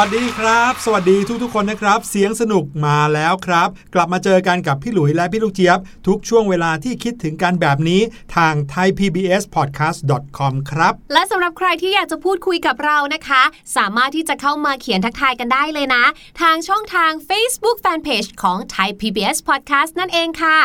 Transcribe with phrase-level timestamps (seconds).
[0.00, 8.00] วัสดีครับ สวัสดีทุกๆคนนะครับ เสียงสนุกมาแล้วครับ กลับมาเจอกันกับพี่หลุยและพี่ลูกเจี๊ยบ ทุกช่วงเวลาที่คิดถึงการแบบนี้
[8.36, 13.42] ทาง thaipbspodcast.com ครับ และสำหรับใครที่อยากจะพูดคุยกับเรานะคะ
[13.76, 16.04] สามารถที่จะเข้ามาเขียนทักทายกันได้เลยนะ
[16.40, 20.58] ทางช่องทาง Facebook Fanpage ของ Thai PBS Podcast นั่นเองค่ะ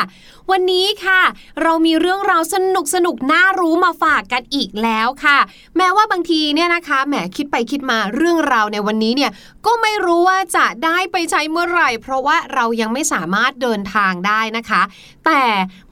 [0.52, 1.22] วันนี้ค่ะ
[1.64, 5.38] เรามีเรื่องราวสนุกสนุกน่ารู้มาฝากกันอีกแล้วค่ะ
[5.78, 9.32] แม้ว่าบางทีเนี่ยนะคะแหมคิดไปคิดมาเรื่องราวในวันนี้เนี่ย
[9.66, 14.82] ก็ไม่รู้ว่าจะได้ไปใช้เมื่อไหร่ เพราะว่าเรายังไม่สามารถเดินทางได้นะคะ
[15.26, 15.44] แต่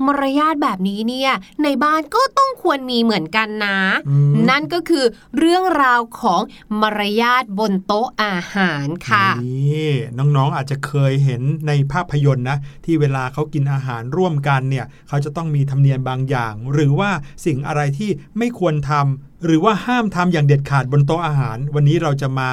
[0.05, 1.31] มารยาทแบบนี้เนี่ย
[1.63, 3.79] ในบ้านก็ต้องควรมีเหมือนกันนะ
[4.09, 5.05] อืมนั่นก็คือ
[5.37, 6.41] เรื่องราวของ
[6.81, 17.11] มารยาทบนโต๊ะอาหารค่ะนี่น้องๆอาจจะเคยเห็นในภาพยนตร์นะที่เวลาเขากินอาหารร่วมกันเนี่ยเขาจะต้องมีธรรมเนียมบางอย่าง หรือว่า
[17.45, 22.49] สิ่งอะไรที่ไม่ควรทำหรือว่าห้ามทำอย่างเด็ดขาดบนโต๊ะอาหาร วันนี้เราจะมา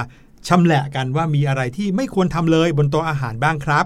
[0.48, 3.84] ชำแหละกันว่ามีอะไรที่ไม่ควรทำเลยบนโต๊ะอาหารบ้างครับ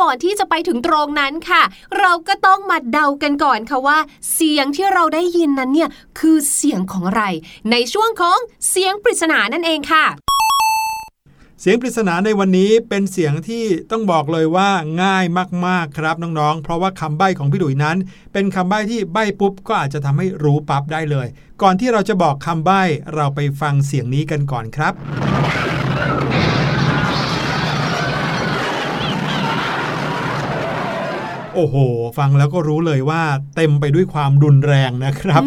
[0.00, 1.62] ก่อนที่จะไปถึงตรงนั้นค่ะ
[2.00, 3.98] เราก็ต้องมาเดากันก่อนค่ะว่า
[4.34, 7.24] เสียงที่เราได้ยินนั้นเนี่ยคือเสียงของอะไร
[7.70, 8.38] ในช่วงของ
[8.68, 10.04] เสียงปริศนานั่นเองค่ะ
[11.60, 14.70] เสียงปริศนาในวันนี้เป็นเสียงที่ต้องบอกเลยว่า
[15.02, 15.24] ง่าย
[15.66, 17.96] มากๆครับน้องๆ เพราะว่าคำใบ้ของพี่ดุยนั้น
[18.32, 21.26] เป็นคำใบ้ที่ใบ้ปุ๊บก็อาจจะทำให้รู้ปั๊บได้เลย
[21.62, 22.82] ก่อนที่เราจะบอกคำใบ้
[23.14, 24.94] เราไปฟังเสียงนี้กันก่อนครับ
[31.54, 31.76] โอ้โห
[32.18, 33.22] ฟังแล้วก็รู้เลยว่า
[33.56, 35.42] เต็มไปด้วยความรุนแรงนะครับ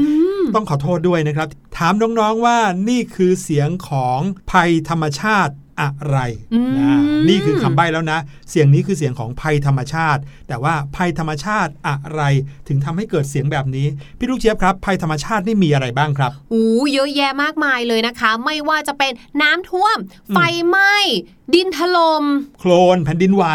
[0.56, 1.47] ต้องขอโทษด้วยนะครับ
[1.77, 2.57] ถามน้องๆว่า
[2.89, 4.19] นี่คือเสียงของ
[4.51, 6.17] ภัยธรรมชาติ อะไร
[6.53, 6.97] อืมนะ
[7.29, 12.21] นี่คือคำใบ้แล้วนะ เสียงนี้คือเสียงของภัยธรรมชาติ แต่ว่าภัยธรรมชาติอะไร
[12.67, 13.87] ถึงทำให้เกิดเสียงแบบนี้
[14.17, 19.11] พี่ลูกเจี๊ยบครับ ภัยธรรมชาตินี่มีอะไรบ้างครับอู้เยอะแยะมากมายเลยนะคะ ไม่ว่าจะเป็น
[19.41, 19.97] น้ำท่วม
[20.29, 20.37] อืมไฟ
[20.67, 20.95] ไหม้
[21.55, 22.25] ดินถลม่ม
[22.59, 23.45] โคลนแผ่นดินไหว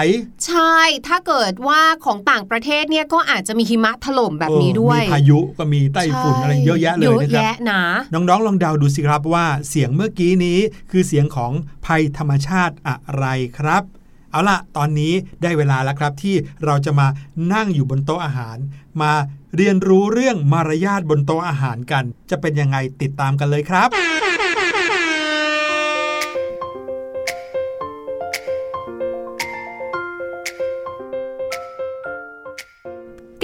[0.47, 0.77] ใช่
[1.07, 7.83] ถ้าเกิดว่าของต่างประเทศเนี่ยก็อาจจะมีหิมะถล่มแบบนี้เออด้วย มีพายุก็มีไต้ฝุ่นใช่อะไรเยอะแยะเลยเยอะนะครับแยะนะ
[8.13, 10.59] น้องๆลองเดาดูสิครับว่าเสียงเมื่อกี้นี้
[10.91, 11.53] คือเสียงของ
[11.87, 13.27] ภัยธรรมชาติอะไร
[13.59, 13.83] ครับ
[14.31, 15.13] เอาล่ะ ตอนนี้
[15.43, 17.07] ได้เวลาแล้วครับที่เราจะมา
[17.53, 18.57] นั่งอยู่บนโต๊ะอาหาร
[19.03, 19.13] มา
[19.57, 23.89] เรียนรู้เรื่องมารยาทบนโต๊ะอาหารกัน จะเป็นยังไงติดตามกันเลยครับ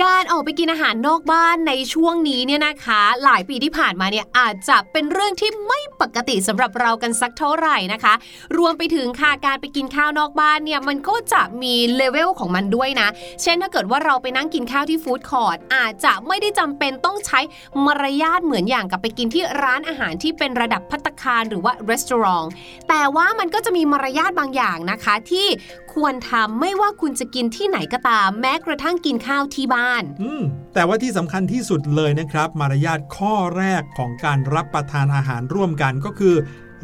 [0.01, 8.15] go การออกไปกินอาหารนอกบ้านในช่วงนี้เนี่ยนะคะ หลายปีที่ผ่านมาเนี่ยอาจจะเป็นเรื่องที่ไม่ปกติสำหรับเรากันสักเท่าไหร่นะคะ
[8.59, 13.09] รวมไปถึงค่ะการไปกินข้าวนอกบ้านเนี่ยมันก็จะมีเลเวลของมันด้วยนะ
[13.43, 17.41] เช่นถ้าเกิดว่าเราไปนั่งกินข้าวที่ฟู้ดคอร์ทอาจจะไม่ได้จำเป็นต้องใช้
[17.87, 22.03] มารยาทเหมือนอย่างกับไปกินที่ร้านอาหารที่เป็นระดับพัตตาคารหรือว่ารีส
[22.35, 22.49] อร์ท
[22.89, 25.47] แต่ว่ามันก็จะมีมารยาทบางอย่างนะคะ ที่
[25.95, 30.43] ควรทำไม่ว่าคุณจะกินที่ไหนก็ตาม แม้กระทั่งกินข้าวที่บ้านอืม
[30.75, 36.35] แต่ว่าที่สำคัญที่สุดเลยนะครับ มารยาทข้อแรกของการรับประทานอาหารร่วมกันก็คือ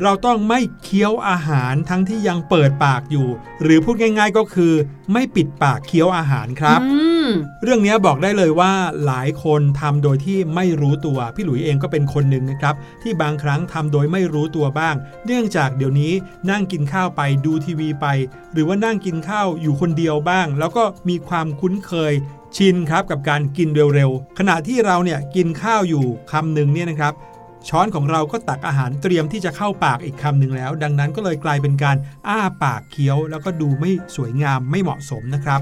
[0.02, 3.28] เราต้องไม่เคี้ยวอาหารทั้งที่ยังเปิดปากอยู่
[3.62, 4.72] หรือพูดง่าย ๆก็คือ
[5.12, 6.88] ไม่ปิดปากเคี้ยวอาหารครับอื
[7.26, 7.28] ม
[7.62, 8.72] เรื่องนี้บอกได้เลยว่า
[9.06, 14.94] หลายคนทำโดยที่ไม่รู้ตัวพี่หลุยเองก็เป็นคนหนึ่งนะครับ ที่บางครั้งทำโดยไม่รู้ตัวบ้าง
[15.26, 16.12] เนื่องจากเดี๋ยวนี้
[16.50, 18.06] นั่งกินข้าวไปดูทีวีไป
[18.52, 22.12] หรือว่านั่งกินข้าวอยู่คนเดียวบ้าง แล้วก็มีความคุ้นเคย
[22.56, 27.14] ชินครับกับการกินเร็วๆขณะที่เราเนี่ยกินข้าวอยู่คำหนึ่งเนี่ยนะครับ
[27.68, 31.96] ช้อนของเราก็ตักอาหารเตรียมที่จะเข้าปากอีกคำหนึ่งแล้ว ดังนั้นก็เลยกลายเป็นการ
[32.28, 35.60] อ้าปากเคี้ยว แล้วก็ดูไม่สวยงามไม่เหมาะสมนะครับ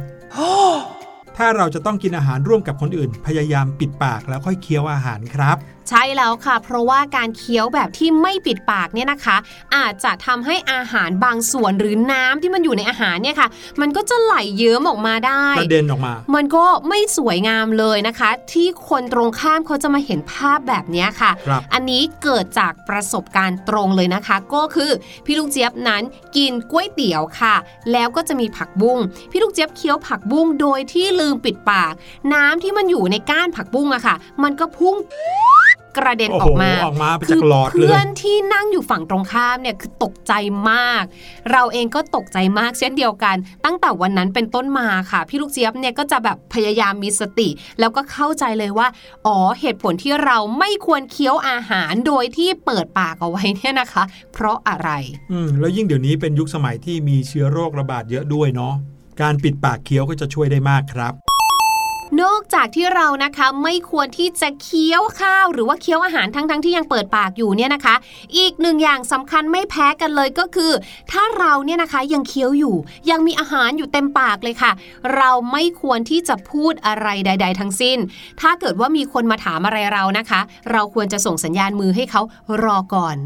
[1.37, 5.56] ถ้าเราจะต้องกินอาหารร่วมกับคนอื่น พยายามปิดปากแล้วค่อยเคี้ยวอาหารครับ
[5.88, 9.37] ใช่แล้วค่ะ เพราะว่าการเคี้ยวแบบที่ไม่ปิดปากเนี่ยนะคะ
[9.76, 13.49] อาจจะทำให้อาหารบางส่วนหรือน้ำที่มันอยู่ในอาหารเนี่ยค่ะ
[13.81, 24.91] มันก็จะไหลเยิ้มออกมาได้ประเด็นออกมา มันก็ไม่สวยงามเลยนะคะ ที่คนตรงข้ามเขาจะมาเห็นภาพแบบเนี้ยค่ะครับอันนี้เกิดจากประสบการณ์ตรงเลยนะคะ ก็คือ
[25.25, 26.03] พี่ลูกเจี๊ยบนั้น
[26.37, 27.55] กินก๋วยเตี๋ยวค่ะ
[27.93, 28.99] แล้วก็จะมีผักบุ้ง
[29.31, 31.93] พี่ลูกเจี๊ยบเคี้ยวผักบุ้งโดยที่ลืมปิดปาก
[32.33, 34.97] น้ำที่มันอยู่ในก้านผักบุ้งอะค่ะ มันก็พุ่ง
[35.97, 40.33] กระเด็นโอ้อโหอกมาออกมาไปคืจากหลอดเลเพื่อยนที่นั่งอยู่ฝั่งตรงข้ามเนี่ยคือตกใจ
[40.71, 41.04] มาก
[41.52, 47.49] เราเองก็ตกใจมากเช่นเดียวกัน ตั้งแต่วันนั้นเป็นต้นมาค่ะ พี่ลูกเจี๊ยบเนี่ยก็จะแบบพยายามมีสติ
[47.81, 48.88] แล้วก็เข้าใจเลยว่า
[49.26, 54.90] อ๋อเหตุผลที่เราไม่ควรเคี้ยวอาหารโดยที่เปิดปากเอาไว้เนี่ยนะคะ เพราะอะไร
[55.33, 58.75] อืมแล้วยิ่งเดี๋ยวนี้เป็นยุคสมัยที่มีเชื้อโรคระบาดเยอะด้วยเนาะ
[59.23, 61.14] การปิดปากเคี้ยวก็จะช่วยได้มากครับ
[62.23, 67.94] นอกจากที่เรานะคะไม่ควรที่จะเคี้ยวข้าว หรือว่าเคี้ยวอาหารทั้งๆทที่ยังเปิดปากอยู่เนี่ยนะคะ
[68.38, 70.73] อีกหนึ่งอย่างสำคัญไม่แพ้กันเลยก็คือ
[71.12, 72.76] ถ้าเราเนี่ยนะคะยังเคี้ยวอยู่
[73.11, 74.73] ยังมีอาหารอยู่เต็มปากเลยค่ะ
[75.16, 77.99] เราไม่ควรที่จะพูดอะไรใด ๆ ทั้งสิ้น
[78.40, 80.40] ถ้าเกิดว่ามีคนมาถามอะไรเรานะคะ
[80.73, 82.23] เราควรจะส่งสัญญาณมือให้เขา
[82.64, 83.16] รอก่อน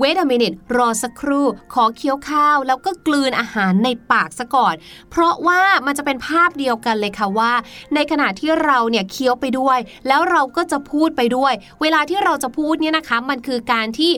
[0.00, 4.74] wait a minute รอสักครู่ ขอเคี้ยวข้าว แล้วก็กลืนอาหารในปากซะก่อน
[5.10, 7.52] เพราะว่ามันจะเป็นภาพเดียวกันเลยค่ะว่า
[7.94, 9.78] ในขณะที่เราเนี่ยเคี้ยวไปด้วย
[10.08, 14.12] แล้วเราก็จะพูดไปด้วย เวลาที่เราจะพูดเนี่ยนะคะ มันคือการที่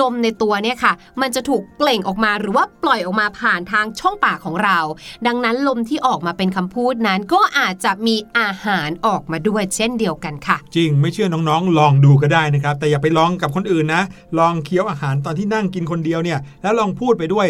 [0.00, 4.78] ลมในตัวเนี่ยค่ะ มันจะถูกเปล่งออกมาหรือว่าปล่อยออกมาผ่านทางช่องปากของเรา
[5.26, 14.02] ดังนั้นลมที่ออกมาเป็นคำพูดนั้น ก็อาจจะมีอาหารออกมาด้วยเช่นเดียวกันค่ะ จริงไม่เชื่อน้องๆ ลองดูก็ได้นะครับ แต่อย่าไปลองกับคนอื่นนะ
[14.38, 17.46] ลองเคี้ยวอาหารตอนที่นั่งกินคนเดียวเนี่ย แล้วลองพูดไปด้วย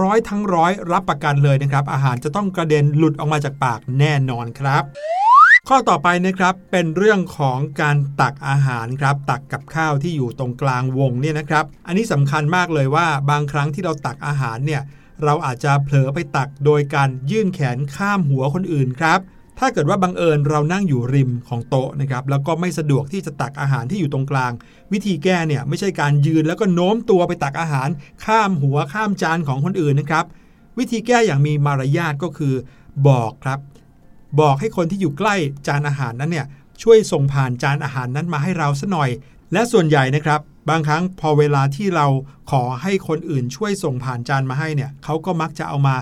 [0.00, 4.84] ร้อยทั้งร้อยรับประกันเลยนะครับ อาหารจะต้องกระเด็นหลุดออกมาจากปากแน่นอนครับ
[5.70, 14.82] ข้อต่อไปนะครับเป็นเรื่องของการตักอาหารครับ ตักกับข้าวที่อยู่ตรงกลางวงเนี่ยนะครับ อันนี้สำคัญมากเลยว่าบางครั้งที่เราตักอาหารเนี่ย
[15.24, 19.18] เราอาจจะเผลอไปตักโดยการยื่นแขนข้ามหัวคนอื่นครับ
[19.58, 24.52] ถ้าเกิดว่าบังเอิญเรานั่งอยู่ริมของโต๊ะนะครับแล้วก็ไม่สะดวกที่จะตักอาหารที่อยู่ตรงกลาง
[24.92, 27.88] วิธีแก้เนี่ยไม่ใช่การยืนแล้วก็โน้มตัวไปตักอาหาร
[28.24, 30.24] ข้ามหัวข้ามจานของคนอื่นนะครับ
[30.78, 32.54] วิธีแก้อย่างมีมารยาทก็คือ
[33.08, 33.60] บอกครับ
[34.40, 35.34] บอกให้คนที่อยู่ใกล้
[35.66, 36.46] จานอาหารนั้นเนี่ย
[36.82, 39.10] ช่วยส่งผ่านจานอาหารนั้นมาให้เราสัหน่อย
[39.52, 40.40] และส่วนใหญ่นะครับ
[40.70, 42.06] บางครั้งพอเวลาที่เรา
[42.50, 45.96] ขอให้คนอื่นช่วยส่งผ่านจานมาให้เนี่ยเขาก็มักจะเอามา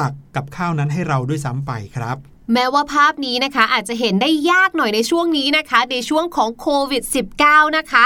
[0.00, 2.16] ตักกับข้าวนั้นให้เราด้วยซ้ำไปครับ
[2.52, 7.02] แม้ว่าภาพนี้นะคะอาจจะเห็นได้ยากหน่อยในช่วงนี้นะคะ ในช่วงของโควิด
[7.40, 8.04] -19 นะคะ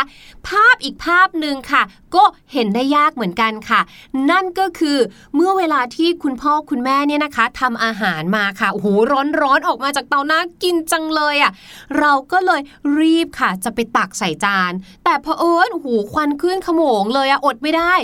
[0.49, 1.83] ภาพอีกภาพหนึ่งค่ะ
[2.15, 3.81] ก็เห็นได้ยากเหมือนกันค่ะ
[4.31, 4.99] นั่นก็คือ
[5.35, 11.53] เมื่อเวลาที่คุณพ่อคุณแม่เนี่ยนะคะทำอาหารมาค่ะโอ้โหร้อนร้อนออกมาจากเตาน่ากินจังเลยอะ่ะ
[11.99, 12.61] เราก็เลย
[12.99, 14.73] รีบค่ะ จะไปตักใส่จาน
[15.05, 17.95] แต่พอเผอิญโอ้โหควันขึ้นขโมงเลยอะอดไม่ได้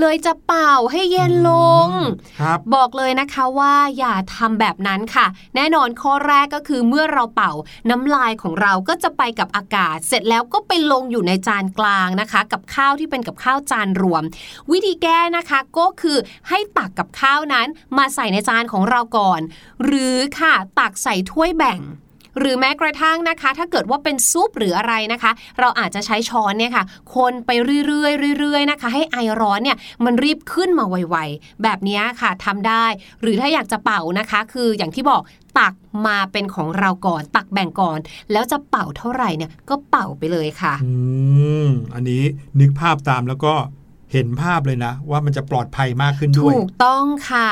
[0.00, 1.52] เลยจะเป่าให้เย็นล
[1.86, 1.88] ง
[2.40, 7.52] ครับบอกเลยนะคะว่าอย่าทำแบบนั้นค่ะ แน่นอนข้อแรกก็คือเมื่อเราเป่า
[7.90, 14.22] น้ำลายของเราก็จะไปกับอากาศ เสร็จแล้วก็ไปลงอยู่ในจานกลางนะคะ กับข้าวที่เป็นกับข้าวจานรวม
[14.70, 17.66] วิธีแก้นะคะก็คือให้ตักกับข้าวนั้น
[17.98, 19.40] มาใส่ในจานของเราก่อน
[19.84, 21.80] หรือค่ะตักใส่ถ้วยแบ่ง
[22.38, 26.84] หรือแม้กระทั่งนะคะ ถ้าเกิดว่าเป็นซุปหรืออะไรนะคะ เราอาจจะใช้ช้อนเนี่ยค่ะ
[27.16, 27.50] คนไป
[27.86, 32.84] เรื่อยๆเรื่อยๆนะคะ ให้ไอร้อนเนี่ยมันรีบขึ้นมาไวๆ แบบนี้ค่ะทำได้
[33.22, 35.22] หรือถ้าอยากจะเป่านะคะ คืออย่างที่บอก
[35.58, 35.74] ตัก
[36.06, 37.98] มาเป็นของเราก่อน ตักแบ่งก่อน
[38.32, 40.92] แล้วจะเป่าเท่าไหร่เนี่ยก็เป่าไปเลยค่ะ อื
[41.66, 42.22] มอันนี้
[42.60, 43.54] นึกภาพตามแล้วก็
[44.12, 47.50] เห็นภาพเลยนะ ว่ามันจะปลอดภัยมากขึ้นด้วย ถูกต้องค่ะ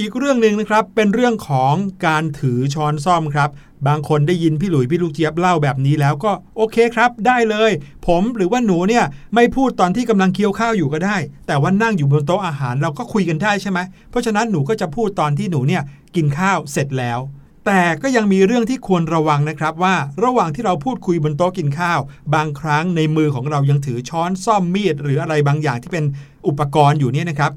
[0.00, 1.74] อีกเรื่องหนึ่งนะครับเป็นเรื่องของ
[2.06, 3.50] การถือช้อนซ่อมครับ
[3.88, 7.70] บางคนได้ยินพี่หลุยพี่ลูกเจี๊ยบเล่าแบบนี้แล้วก็โอเคครับได้เลย
[8.06, 9.04] ผมหรือว่าหนูเนี่ย
[9.34, 11.16] ไม่พูดตอนที่กำลังเคี้ยวข้าวอยู่ก็ได้
[11.46, 13.78] แต่ว่านั่งอยู่บนโต๊ะอาหารเราก็คุยกันได้ใช่ไหม
[14.10, 15.82] เพราะฉะนั้นหนูก็จะพูดตอนที่หนูเนี่ย
[16.16, 17.18] กินข้าวเสร็จแล้ว
[17.66, 22.00] แต่ก็ยังมีเรื่องที่ควรระวังนะครับว่าระหว่างที่เราพูดคุยบนโต๊ะกินข้าว
[22.34, 26.04] บางครั้งในมือของเรายังถือช้อนซ่อมมีด หรืออะไรบางอย่างที่เป็น
[26.46, 27.52] อุปกรณ์อยู่เนี่ยนะครับ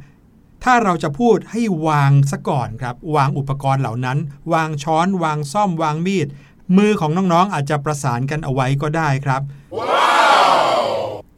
[0.63, 4.17] ถ้าเราจะพูดให้วางซะก่อนครับ วางอุปกรณ์เหล่านั้น
[4.53, 6.27] วางช้อน วางซ่อม วางมีด
[6.77, 9.41] มือของน้องๆอาจจะประสานกันเอาไว้ก็ได้ครับ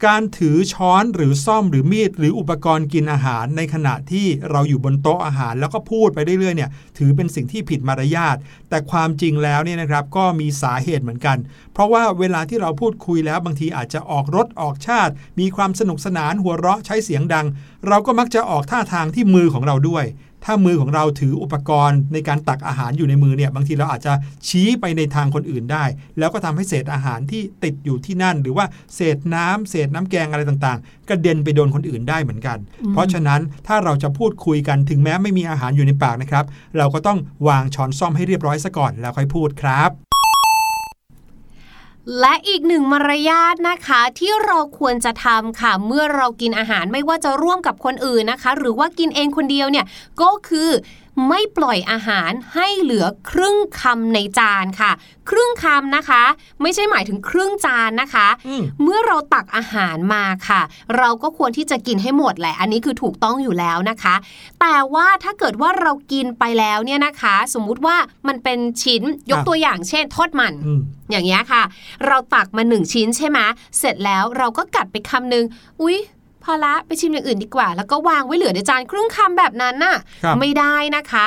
[0.04, 8.36] การถือช้อนหรือซ่อมหรือมีด หรืออุปกรณ์กินอาหารในขณะที่เราอยู่บนโต๊ะอาหาร แล้วก็พูดไปเรื่อยๆเนี่ยถือเป็นสิ่งที่ผิดมารยาท
[8.68, 11.38] แต่ความจริงแล้วเนี่ยนะครับก็มีสาเหตุเหมือนกัน
[11.72, 17.46] เพราะว่าเวลาที่เราพูดคุยแล้วบางทีอาจจะออกรถออกชาติ มีความสนุกสนานหัวเราะใช้เสียงดัง
[17.88, 20.04] เราก็มักจะออกท่าทางที่มือของเราด้วย
[20.46, 24.12] ถ้ามือของเราถืออุปกรณ์ในการตักอาหารอยู่ในมือเนี่ยบางทีเราอาจจะ
[24.48, 25.84] ชี้ไปในทางคนอื่นได้
[26.18, 32.58] แล้วก็ทำให้เศษอาหารที่ติดอยู่ที่นั่น หรือว่าเศษน้ำเศษน้ำแกงอะไรต่างๆ กระเด็นไปโดนคนอื่นได้เหมือนกัน
[32.92, 36.44] เพราะฉะนั้นถ้าเราจะพูดคุยกันถึงแม้ไม่มีอาหารอยู่ในปากนะครับ
[36.78, 40.05] เราก็ต้องวางช้อนซ่อมให้เรียบร้อยซะก่อนแล้วค่อยพูดครับ
[42.20, 49.86] และอีกหนึ่งมารยาทนะคะที่เราควรจะทำค่ะ เมื่อเรากินอาหารไม่ว่าจะร่วมกับคนอื่นนะคะ หรือว่ากินเองคนเดียวเนี่ย
[50.22, 50.70] ก็คือ
[51.28, 54.92] ไม่ปล่อยอาหารให้เหลือครึ่งคำในจานค่ะ
[55.30, 56.22] ครึ่งคำนะคะ
[56.62, 60.62] ไม่ใช่หมายถึงครึ่งจานนะคะอืมเมื่อเราตักอาหารมาค่ะ
[60.96, 64.14] เราก็ควรที่จะกินให้หมดแหละ อันนี้คือถูกต้องอยู่แล้วนะคะ
[64.60, 67.96] แต่ว่าถ้าเกิดว่าเรากินไปแล้วเนี่ยนะคะ สมมุติว่า
[68.28, 70.80] มันเป็นชิ้นยกครับตัวอย่างเช่น ทอดมันอืม
[71.10, 71.62] อย่างเงี้ยค่ะ
[72.06, 73.38] เราตักมาหนึ่งชิ้นใช่ไหม
[73.78, 75.44] เสร็จแล้วเราก็กัดไปคำหนึ่ง
[75.82, 75.96] อุ๊ย
[76.46, 81.26] พอละไปชิมอย่างอื่นดีกว่า แล้วก็วางไว้เหลือในจานครึ่งคำแบบนั้นน่ะครับไม่ได้นะคะ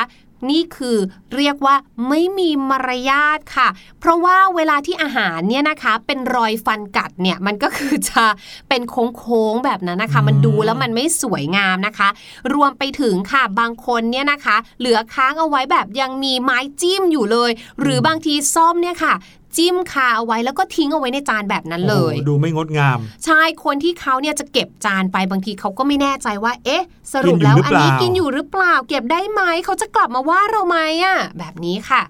[0.50, 0.98] นี่คือ
[1.36, 1.76] เรียกว่า
[2.10, 3.68] ไม่มีมารยาทค่ะ
[4.00, 8.24] เพราะว่าเวลาที่อาหารเนี่ยนะคะ เป็นรอยฟันกัดเนี่ยมันก็คือจะ
[8.70, 12.10] เป็นโค้งๆแบบนั้นนะคะ มันดูแล้วมันไม่สวยงามนะคะ
[12.54, 19.14] รวมไปถึงค่ะบางคนเนี่ยนะคะ เหลือค้างเอาไว้แบบยังมีไม้จิ้มอยู่เลย หรือบางทีซ่อมเนี่ยค่ะ
[19.58, 32.04] จิ้มคาเอาไว้แล้วก็ทิ้งเอาไว้ในจานแบบนั้นเลยโอ้โหดูไม่งดงาม ใช่คนที่เขาเนี่ยจะเก็บจานไปบางทีเขาก็ไม่แน่ใจว่า เอ๊ะ สรุปแล้วกินอยู่หรืออันนี้เปล่ากินอยู่หรือเปล่า เก็บได้ไหมเขาจะกลับมาว่าเราไหมอะแบบนี้ค่ะ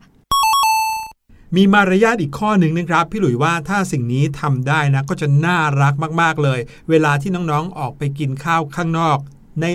[1.55, 9.17] มีมารยาทอีกข้อหนึ่งนะครับ พี่หลุยว่าถ้าสิ่งนี้ทำได้นะ ก็จะน่ารักมาก ๆเลย เวลาที่น้องๆออกไปกินข้าวข้างนอก
[9.61, 9.65] ใน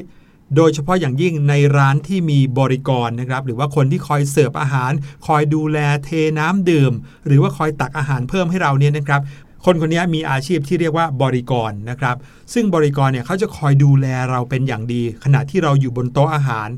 [0.56, 4.92] โดยเฉพาะอย่างยิ่งในร้านที่มีบริกรนะครับ หรือว่าคนที่คอยเสิร์ฟอาหาร
[5.26, 6.92] คอยดูแลเทน้ำดื่ม
[7.26, 9.20] หรือว่าคอยตักอาหารเพิ่มให้เราเนี่ยนะครับ
[9.64, 12.16] คนคนนี้มีอาชีพที่เรียกว่าบริกรนะครับ
[12.52, 16.68] ซึ่งบริกรเนี่ยเขาจะคอยดูแลเราเป็นอย่างดี ขณะที่เราอยู่บนโต๊ะอาหาร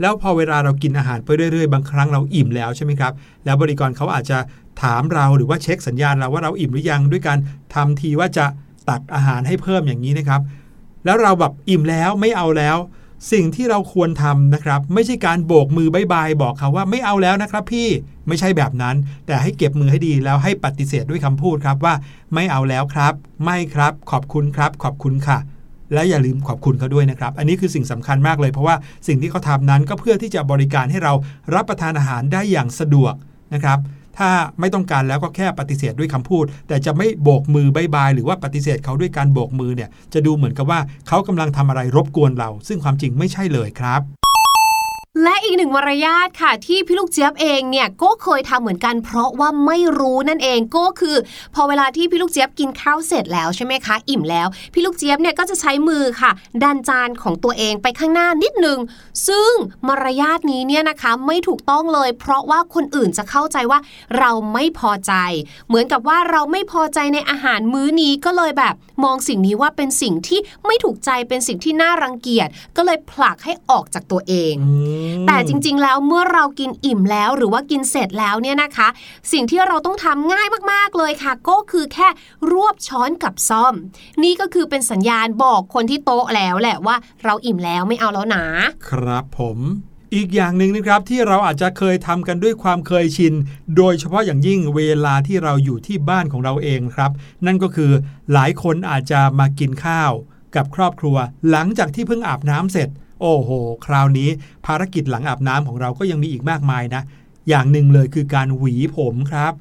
[0.00, 3.12] แล้วพอเวลาเรากินอาหารไปเรื่อยๆ บางครั้งเราอิ่มแล้วใช่ไหมครับ
[3.44, 4.38] แล้วบริกรเขาอาจจะ
[4.82, 7.38] ถามเราหรือว่าเช็คสัญญาณเราว่าเราอิ่มหรือยังด้วยการ
[7.74, 8.46] ทำทีว่าจะ
[8.88, 10.40] ตักอาหารให้เพิ่มอย่างนี้นะครับ
[11.04, 12.76] แล้วเราแบบอิ่มแล้วไม่เอาแล้ว
[13.32, 17.88] สิ่งที่เราควรทำนะครับ ไม่ใช่การโบกมือ bye bye บอกเขาว่าไม่เอาแล้วนะครับพี่
[18.28, 21.94] ไม่ใช่แบบนั้น แต่ให้เก็บมือให้ดีแล้วให้ปฏิเสธด้วยคำพูดครับว่า
[22.34, 23.12] ไม่เอาแล้วครับ
[23.44, 25.38] ไม่ครับ ขอบคุณครับ ขอบคุณค่ะ
[25.92, 28.76] และอย่าลืมขอบคุณเขาด้วยนะครับ อันนี้คือสิ่งสำคัญมากเลยเพราะว่า
[29.06, 31.12] สิ่งที่เขาทำนั้นก็เพื่อที่จะบริการให้เรา
[31.54, 33.14] รับประทานอาหารได้อย่างสะดวก
[33.54, 33.78] นะครับ
[34.18, 34.30] ถ้า
[34.60, 44.23] ไม่ต้องการแล้วก็แค่ปฏิเสธด้วยคำพูด แต่จะไม่โบกมือบายบายหรือว่าปฏิเสธเขาด้วยการโบกมือเนี่ยจะดูเหมือนกับว่าเขากำลังทำอะไรรบกวนเรา ซึ่งความจริงไม่ใช่เลยครับ
[45.22, 51.16] และอีกหนึ่งมารยาทค่ะ ที่พี่ลูกเจี๊ยบเองเนี่ยก็เคยทำเหมือนกันเพราะว่าไม่รู้นั่นเองก็คือ
[51.54, 56.30] พอเวลาที่พี่ลูกเจี๊ยบกินข้าวเสร็จแล้วใช่ไหมคะ อิ่มแล้ว พี่ลูกเจี๊ยบเนี่ยก็จะใช้มือค่ะ
[56.62, 58.78] ดันจานของตัวเองไปข้างหน้านิดนึง
[59.28, 59.52] ซึ่ง
[59.88, 63.78] มารยาทนี้เนี่ยนะคะไม่ถูกต้องเลย เพราะว่าคนอื่นจะเข้าใจว่า
[64.18, 65.12] เราไม่พอใจ
[65.68, 74.54] เหมือนกับว่าเราไม่พอใจในอาหารมื้อนี้ก็เลยแบบมองสิ่งนี้ว่าเป็นสิ่งที่ไม่ถูกใจเป็นสิ่งที่น่ารังเกียจก็เลยผลักให้ออกจากตัวเอง
[75.26, 78.88] แต่จริง ๆ แล้วเมื่อเรากินอิ่มแล้วหรือว่ากินเสร็จแล้วเนี่ยนะคะ
[79.32, 82.08] สิ่งที่เราต้องทำง่ายมากๆเลยค่ะ ก็คือแค่
[82.52, 83.74] รวบช้อนกับซ่อม
[84.22, 88.44] นี่ก็คือเป็นสัญญาณบอกคนที่โต๊ะแล้วแหละว่า เราอิ่มแล้วไม่เอาแล้วนะ
[88.88, 89.58] ครับผม
[90.14, 93.34] อีกอย่างหนึ่งนะครับที่เราอาจจะเคยทำกันด้วยความเคยชิน
[93.76, 97.10] โดยเฉพาะอย่างยิ่งเวลาที่เราอยู่ที่บ้านของเราเองครับ
[97.46, 97.92] นั่นก็คือ
[98.32, 100.12] หลายคนอาจจะมากินข้าว
[100.56, 101.16] กับครอบครัว
[101.50, 102.88] หลังจากที่เพิ่งอาบน้ำเสร็จ
[103.20, 103.50] โอ้โห
[103.86, 104.28] คราวนี้
[104.66, 107.02] ภารกิจหลังอาบน้ำของเราก็ยังมีอีกมากมายนะ
[107.48, 109.52] อย่างหนึ่งเลยคือการหวีผมครับ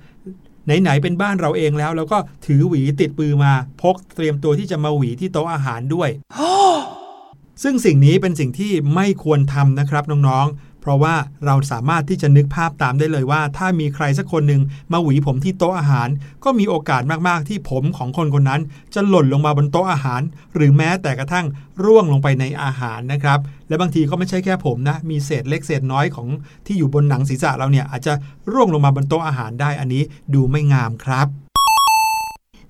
[0.65, 6.09] ไหนๆเป็นบ้านเราเองแล้วเราก็ถือหวีติดปือมา พกเตรียมตัวที่จะมาหวีที่โต๊ะอาหารด้วย
[7.63, 11.15] ซึ่งสิ่งนี้เป็นสิ่งที่ไม่ควรทำนะครับน้องๆ เพราะว่า
[11.45, 16.09] เราสามารถที่จะนึกภาพตามได้เลยว่า ถ้ามีใครสักคนหนึ่งมาหวีผมที่โต๊ะอาหาร
[16.43, 18.61] ก็มีโอกาสมากๆที่ผมของคนคนนั้น
[18.93, 20.21] จะหล่นลงมาบนโต๊ะอาหาร
[20.55, 21.45] หรือแม้แต่กระทั่ง
[21.83, 26.27] ร่วงลงไปในอาหารนะครับ และบางทีก็ไม่ใช่แค่ผมนะ มีเศษเล็กเศษน้อยของ
[26.65, 28.13] ที่อยู่บนหนังศีรษะเราเนี่ยอาจจะ
[28.51, 31.42] ร่วงลงมาบนโต๊ะอาหารได้อันนี้ดูไม่งามครับ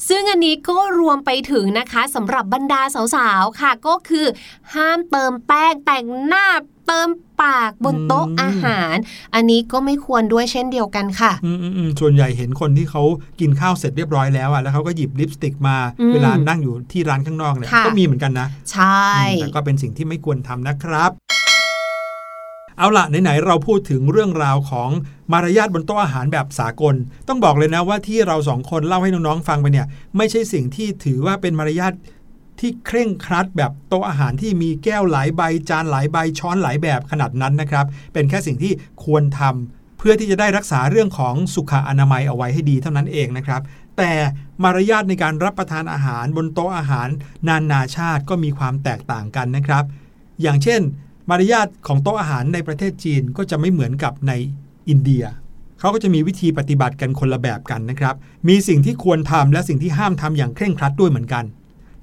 [0.10, 2.82] ซึ่งอันนี้ก็รวมไปถึงนะคะสำหรับบรรดา
[3.16, 4.26] สาวๆค่ะ ก็คือ
[4.74, 6.48] ห้ามเติมแป้งแต่งหน้า
[6.88, 7.10] เติม
[7.42, 8.96] ปากบนโต๊ะอืมอาหาร
[9.36, 13.04] อันนี้ก็ไม่ควรด้วยเช่นเดียวกันค่ะอืมอืมอืมส่วนใหญ่เห็นคนที่เขา
[13.40, 21.12] กินข้าวเสร็จเรียบร้อยแล้วอะแล้วเขาก็หยิบลิปสติกมาอืมเวลานั่งอยู่ที่ร้านข้างนอกเนี่ยค่ะก็มีเหมือนกันนะ ใช่อืมแต่ก็เป็นสิ่งที่ไม่ควรทำนะครับ
[22.78, 24.90] เอาละไหนๆเราพูดถึงเรื่องราวของ
[25.32, 26.96] มารยาทบนโต๊ะอาหารแบบสากล
[27.28, 31.94] ต้องบอกเลยนะว่าที่เราสองคนเล่าให้น้องๆฟังไปเนี่ย ไม่ใช่สิ่งที่ถือว่าเป็นมารยาท
[32.60, 43.62] ที่เคร่งครัดแบบโต๊ะอาหารที่มีแก้วหลายใบจานหลายใบช้อนหลายแบบขนาดนั้นนะครับ เป็นแค่สิ่งที่ควรทำเพื่อที่จะได้รักษาเรื่องของสุขอนามัยเอาไว้ให้ดีเท่านั้นเองนะครับ
[43.98, 44.12] แต่
[44.64, 47.08] มารยาทในการรับประทานอาหารบนโต๊ะอาหาร
[47.48, 49.84] นานาชาติก็มีความแตกต่างกันนะครับ
[50.42, 50.82] อย่างเช่น
[51.30, 54.34] มารยาทของโต๊ะอาหารในประเทศจีนก็จะไม่เหมือนกับใน
[54.90, 55.24] อินเดีย
[55.80, 58.16] เขาก็จะมีวิธีปฏิบัติกันคนละแบบกันนะครับ
[58.48, 61.46] มีสิ่งที่ควรทำและสิ่งที่ห้ามทำอย่างเคร่งครัดด้วยเหมือนกัน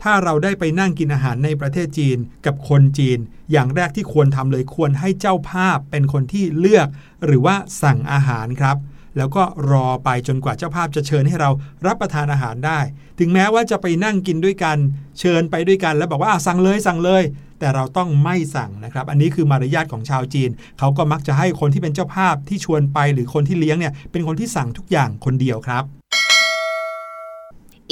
[0.03, 3.19] ถ้าเราได้ไปนั่งกินอาหารในประเทศจีนกับคนจีน
[3.53, 6.89] อย่างแรกที่ควรทำเลยควรให้เจ้าภาพเป็นคนที่เลือก
[7.25, 8.77] หรือว่าสั่งอาหารครับ
[9.17, 11.51] แล้วก็รอไปจนกว่าเจ้าภาพจะเชิญให้เรา
[11.87, 12.81] รับประทานอาหารได้
[13.19, 14.79] ถึงแม้ว่าจะไปนั่งกินด้วยกัน
[15.21, 17.23] เชิญไปด้วยกันแล้วบอกว่าสั่งเลยสั่งเลย
[17.61, 26.00] แต่เราต้องไม่สั่งนะครับ อันนี้คือมารยาทของชาวจีน เขาก็มักจะให้คนที่เป็นเจ้าภาพที่ชวนไปหรือคนที่เลี้ยงเนี่ยเป็นคนที่สั่งทุกอย่างคนเดียวครับ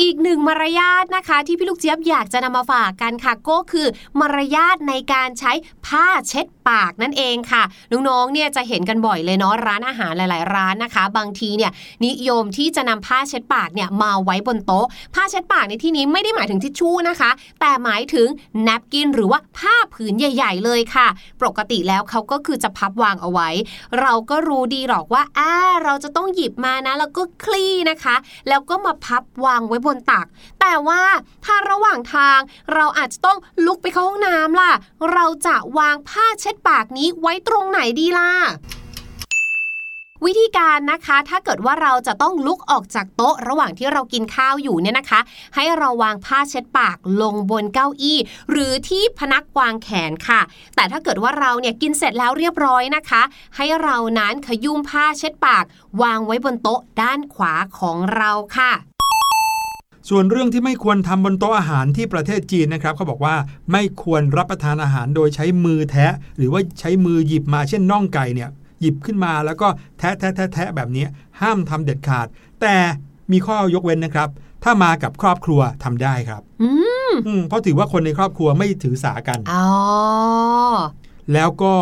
[0.00, 3.86] อีกหนึ่งมารยาทนะคะ ที่พี่ลูกเจี๊ยบอยากจะนำมาฝากกันค่ะก็คือ
[4.20, 5.52] มารยาทในการใช้
[5.86, 11.72] ผ้าเช็ดปากนั่นเองค่ะน้องๆเนี่ยจะเห็นกันบ่อยเลยเนาะร้านอาหารหลาย ๆ ร้านนะคะ บางทีเนี่ย
[12.06, 17.30] นิยมที่จะนำผ้าเช็ดปากเนี่ยมาไว้บนโต๊ะ ผ้าเช็ดปากในที่นี้ไม่ได้หมายถึงทิชชู่นะคะ
[17.60, 18.26] แต่หมายถึง
[18.62, 21.06] แนปกินหรือว่าผ้าผืนใหญ่ ๆ เลยค่ะ
[21.40, 23.48] ปกติแล้วเขาก็คือจะพับวางเอาไว้
[24.00, 25.52] เราก็รู้ดีหรอกว่าอ่า
[25.84, 28.16] เราจะต้องหยิบมานะ แล้วก็คลี่นะคะ
[28.48, 30.26] แล้วก็มาพับวางไว้บนตัก
[30.60, 31.02] แต่ว่า
[31.44, 32.38] ถ้าระหว่างทาง
[32.74, 34.72] เราอาจจะต้องลุกไปเข้าห้องน้ำล่ะ
[35.12, 38.30] เราจะวางผ้าเช็ดปากนี้ไว้ตรงไหนดีล่ะ
[40.26, 45.20] วิธีการนะคะ ถ้าเกิดว่าเราจะต้องลุกออกจากโต๊ะระหว่างที่เรากินข้าวอยู่เนี่ยนะคะ
[45.54, 48.18] ให้เราวางผ้าเช็ดปากลงบนเก้าอี้
[48.50, 50.40] หรือที่พนักวางแขนค่ะ
[50.76, 53.22] แต่ถ้าเกิดว่าเราเนี่ยกินเสร็จแล้วเรียบร้อยนะคะ
[53.56, 55.64] ให้เรานั้นขยุมผ้าเช็ดปาก
[56.02, 58.87] วางไว้บนโต๊ะด้านขวาของเราค่ะ
[60.08, 63.36] ส่วนเรื่องที่ไม่ควรทำบนโต๊ะอาหารที่ประเทศจีนนะครับเขาบอกว่า
[63.72, 69.68] ไม่ควรรับประทานอาหารโดยใช้มือแทะ หรือว่าใช้มือหยิบมาเช่นน่องไก่เนี่ยหยิบขึ้นมาแล้วก็
[69.98, 71.04] แทะแทะแทะแทะแบบนี้
[71.40, 72.26] ห้ามทำเด็ดขาด
[72.60, 72.76] แต่
[73.32, 74.28] มีข้อยกเว้นนะครับ
[74.64, 76.70] ถ้ามากับครอบครัวทำได้ครับอื
[77.10, 79.66] มอืมเพราะถือว่าคนในครอบครัวไม่ถือสากันอ๋อ
[81.32, 81.74] แล้วก็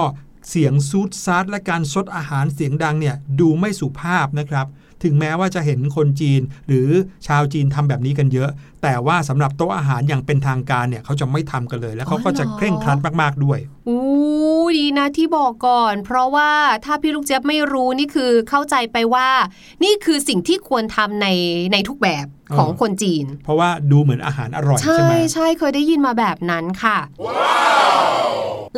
[0.49, 4.67] เสียงซูดซาดและการซดอาหารเสียงดังเนี่ยดูไม่สุภาพนะครับ
[5.07, 6.89] ถึงแม้ว่าจะเห็นคนจีน หรือ
[7.27, 8.51] ชาวจีนทำแบบนี้กันเยอะ
[8.83, 16.51] แต่ว่าสำหรับโต๊ะอาหารอย่างเป็นทางการเนี่ยเขาจะไม่ทำกันเลย แล้วเขาก็จะเคร่งครัดมาก ๆด้วยอู้ดีนะที่บอกก่อน เพราะว่า
[16.85, 19.29] ถ้าพี่ลูกเจี๊ยบไม่รู้นี่คือเข้าใจไปว่า
[19.85, 21.27] นี่คือสิ่งที่ควรทำใน
[21.73, 26.99] ในทุกแบบของอ๋อคนจีน เพราะว่าดูเหมือนอาหารอร่อยใช่ใช่ไหมใช่เคยได้ยินมาแบบนั้นค่ะ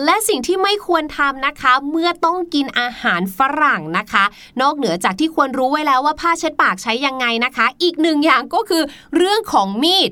[0.05, 4.25] และสิ่งที่ไม่ควรทำนะคะ เมื่อต้องกินอาหารฝรั่งนะคะ
[4.61, 8.83] นอกเหนือจากที่ควรรู้ไว้แล้วว่าผ้าเช็ดปากใช้ยังไงนะคะ อีกหนึ่งอย่างก็คือ
[9.17, 10.11] เรื่องของมีด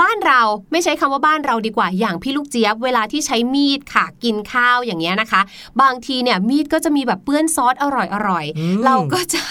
[0.00, 0.40] บ้านเรา
[0.72, 5.40] ไม่ใช้คำว่าบ้านเราดีกว่าอย่างพี่ลูกเจี๊ยบเวลาที่ใช้มีดค่ะกินข้าวอย่างเงี้ยนะคะ
[5.82, 9.42] บางทีเนี่ยมีดก็จะมีแบบเปื้อนซอสอร่อยอร่อยๆอืมเราก็จะ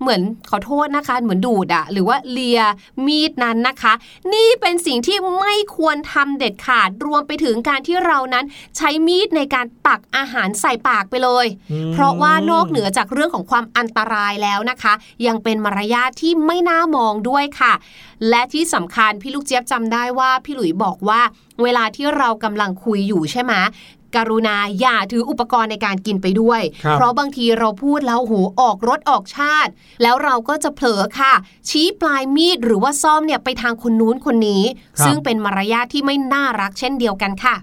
[0.00, 0.20] เหมือน
[0.50, 2.60] ขอโทษนะคะเหมือนดูดอะหรือว่าเลีย
[3.06, 3.92] มีดนั้นนะคะ
[4.34, 8.44] นี่เป็นสิ่งที่ไม่ควรทำเด็ดขาดรวมไปถึงการที่เรานั้น
[8.76, 14.92] ใช้มีดในการตักอาหารใส่ปากไปเลยอืมเพราะว่านอกเหนือจากเรื่องของความอันตรายแล้วนะคะ
[15.26, 17.72] ยังเป็นมารยาทที่ไม่น่ามองด้วยค่ะ
[18.28, 21.20] และที่สำคัญพี่ลูกเจี๊ยบจำได้ว่าพี่หลุยบอกว่า
[21.62, 23.54] เวลาที่เรากำลังคุยอยู่ใช่ไหม
[24.16, 29.70] กรุณาอย่าถืออุปกรณ์ในการกินไปด้วยครับเพราะบางทีเราพูดแล้วโหออกรสออกชาติ
[30.02, 31.34] แล้วเราก็จะเผลอค่ะ
[31.68, 34.62] ชี้ปลายมีดหรือว่าซ่อมเนี่ยไปทางคนนู้นคนนี้
[34.98, 37.56] ครับซึ่งเป็นมารยาทที่ไม่น่ารักเช่นเดียวกันค่ะ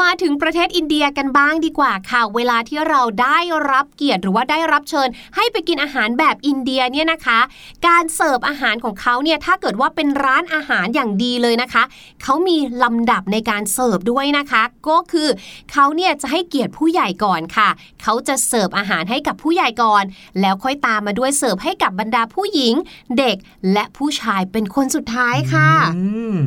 [0.00, 3.38] มาถึงประเทศอินเดียกันบ้างดีกว่าค่ะ เวลาที่เราได้
[3.72, 7.40] รับเกียรติหรือว่าได้รับเชิญ ให้ไปกินอาหารแบบอินเดียเนี่ยนะคะ
[7.86, 11.82] การเสิร์ฟอาหารของเขาเนี่ยถ้าเกิดว่าเป็นร้านอาหารอย่างดีเลยนะคะ
[12.22, 15.28] เขามีลำดับในการเสิร์ฟด้วยนะคะ ก็คือ
[15.72, 17.68] เขาเนี่ยจะให้เกียรติผู้ใหญ่ก่อนค่ะ
[18.02, 20.04] เขาจะเสิร์ฟอาหารให้กับผู้ใหญ่ก่อน
[20.40, 22.74] แล้วค่อยตามมาด้วยเสิร์ฟให้กับบรรดาผู้หญิง
[23.18, 23.36] เด็ก
[23.72, 26.38] และผู้ชายเป็นคนสุดท้ายค่ะ อืม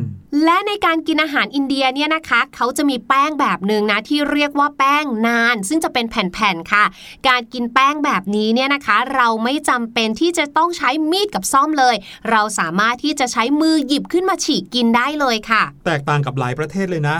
[0.44, 6.84] และในการกินอาหารอินเดียเนี่ยนะคะ เขาจะมีแป้งแบบหนึ่งนะที่เรียกว่าแป้งนาน ซึ่งจะเป็นแผ่นๆค่ะ
[7.28, 11.96] การกินแป้งแบบนี้เนี่ยนะคะ เราไม่จำเป็นที่จะต้องใช้มีดกับซ่อมเลย
[12.30, 17.16] เราสามารถที่จะใช้มือหยิบขึ้นมาฉีกกินได้เลยค่ะ แตกต่างกับหลายประเทศเลยนะ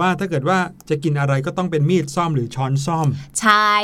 [0.00, 3.06] ว่าถ้าเกิดว่าจะกินอะไรก็ต้องเป็นมีดซ่อมหรือช้อนซ่อม
[3.40, 3.74] ใช่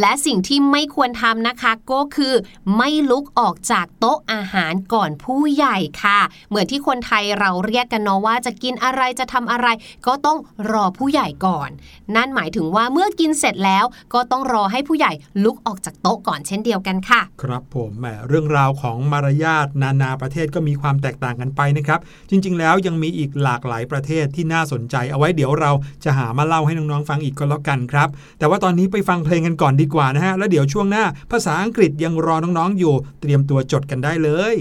[0.00, 2.34] และสิ่งที่ไม่ควรทำนะคะก็คือ
[2.76, 9.68] ไม่ลุกออกจากโต๊ะอาหารก่อนผู้ใหญ่ค่ะ เหมือนที่คนไทยเราเรียกกันเนาะว่าจะกินอะไรจะทำอะไร
[10.06, 10.38] ก็ต้อง
[10.70, 11.70] รอผู้ใหญ่ก่อน
[12.16, 15.12] นั่นหมายถึงว่าเมื่อกินเสร็จแล้วก็ต้องรอให้ผู้ใหญ่
[15.44, 22.00] ลุกออกจากโต๊ะก่อนเช่นเดียวกันค่ะ ครับผมแหมเรื่องราวของมารยาทนานาประเทศก็มีความแตกต่างกันไปนะครับ
[22.30, 25.72] จริง ๆ แล้วยังมีอีกหลากหลายประเทศที่น่าสนใจ เอาไว้เดี๋ยวเรา
[26.04, 34.54] จะหามาเล่าให้น้องๆฟังอีกก็แล้วกันครับ แต่ว่าตอนนี้ไปฟังเพลงกันก่อนดีกว่านะฮะแล้วเดี๋ยวช่วงหน้า ภาษาอังกฤษยังรอน้องๆอยู่ เตรียมตัวจดกันได้เลย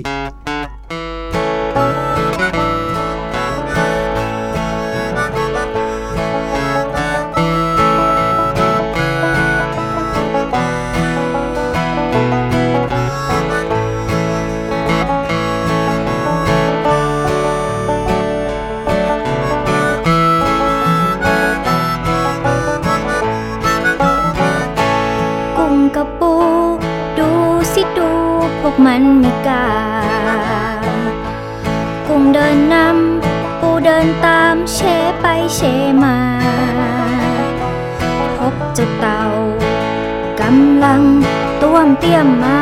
[41.67, 42.61] รวมเตรียมมา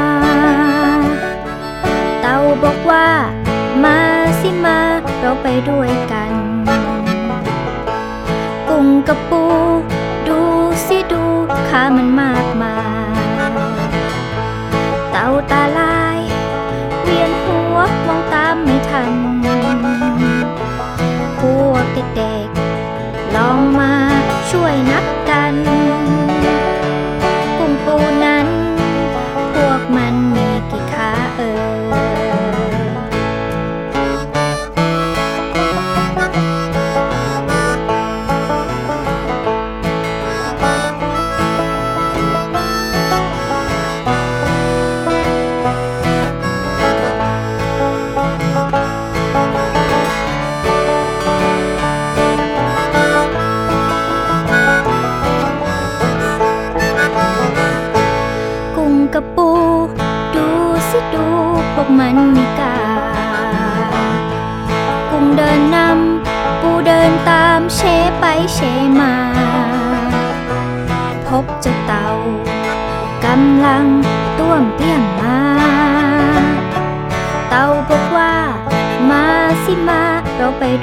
[2.22, 3.08] เต่าบอกว่า
[3.84, 3.98] มา
[4.40, 4.80] สิมา
[5.20, 6.32] เราไปด้วยกัน
[8.70, 9.44] กุ้งกับปู
[10.28, 10.40] ดู
[10.88, 11.24] สิดู
[11.70, 12.35] ขามันมา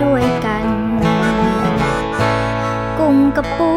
[0.05, 0.67] ด้วยกัน
[2.99, 3.71] กุ้งกับปู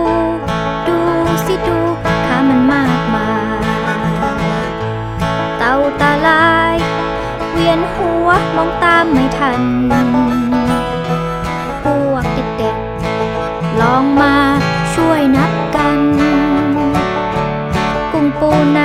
[0.88, 0.98] ดู
[1.46, 1.80] สิดู
[2.26, 3.62] ขามันมากมาย
[5.58, 6.76] เต่าตาลาย
[7.52, 9.62] เวียนหัวมองตามไม่ทัน
[11.84, 12.24] พวก
[12.58, 14.36] เด็กๆลองมา
[14.96, 16.00] ช่วยนับกัน
[18.12, 18.85] กุ้งปูนั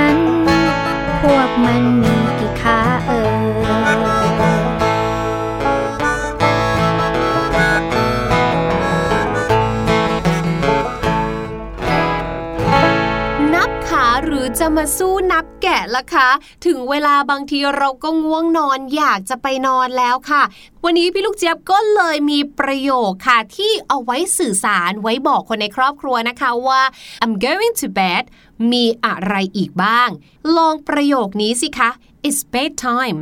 [14.77, 16.29] มาสู้นับแกะละคะ
[16.65, 20.43] ถึงเวลาบางทีเราก็ง่วงนอนอยากจะไปนอนแล้วค่ะ
[20.83, 26.81] วันนี้พี่ลูกเจี๊ยบก็เลยมีประโยคค่ะ ที่เอาไว้สื่อสารไว้บอกคนในครอบครัวนะคะว่า
[27.23, 28.23] I'm going to bed
[28.71, 30.09] มีอะไรอีกบ้าง
[30.57, 31.89] ลองประโยคนี้สิคะ
[32.27, 33.19] It's bedtime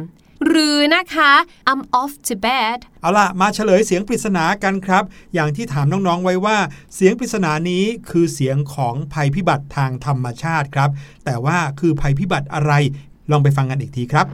[0.47, 1.31] หรือนะคะ
[1.69, 6.57] I'm off to bed เอาล่ะ มาเฉลยเสียงปริศนากันครับ อย่างที่ถามน้องๆไว้ว่า
[6.95, 10.89] เสียงปริศนานี้คือเสียงของภัยพิบัติทางธรรมชาติครับ
[11.25, 12.73] แต่ว่าคือภัยพิบัติอะไร
[13.31, 14.25] ลองไปฟังกันอีกทีครับ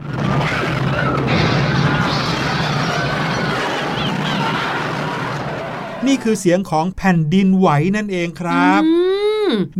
[6.06, 8.82] นี่คือเสียงของแผ่นดินไหวนั่นเองครับ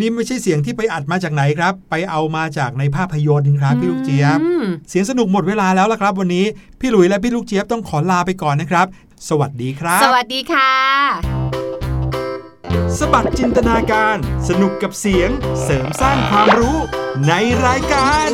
[0.01, 6.47] นี่ไม่ใช่เสียงที่ไปอัดมาจากไหนครับ ไปเอามาจากในภาพยนตร์ครับพี่ลูกเจี๊ยบอืมเสียงสนุกหมดเวลาแล้วละครับ วันนี้
[6.81, 8.87] พี่หลุยและพี่ลูกเจี๊ยบต้องขอลาไปก่อนนะครับ
[9.29, 10.71] สวัสดีครับ สวัสดีค่ะ
[12.99, 14.17] สบัดจินตนาการ
[14.49, 15.31] สนุกกับเสียง
[15.63, 16.77] เสริมสร้างความรู้
[17.29, 17.33] ใน
[17.67, 18.29] รายการ